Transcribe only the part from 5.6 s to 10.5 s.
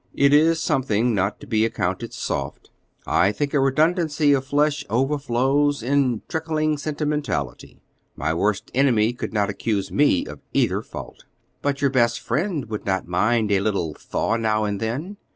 in trickling sentimentality. My worst enemy could not accuse me of